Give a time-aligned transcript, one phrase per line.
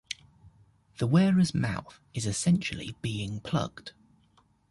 [0.97, 3.91] The wearer's mouth is essentially being plugged.